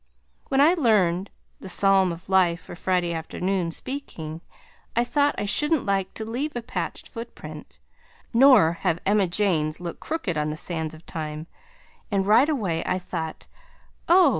[0.47, 1.29] When I learned
[1.59, 4.41] The Psalm of Life for Friday afternoon speaking
[4.95, 7.77] I thought I shouldn't like to leave a patched footprint,
[8.33, 11.45] nor have Emma Jane's look crooked on the sands of time,
[12.09, 13.47] and right away I thought
[14.09, 14.29] Oh!